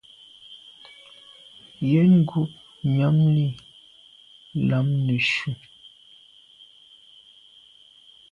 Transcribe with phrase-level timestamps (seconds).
[1.89, 2.51] Yen ngub
[2.95, 3.47] nyàm li
[4.69, 5.51] lam neshu.